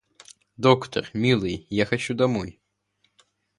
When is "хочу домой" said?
1.85-2.59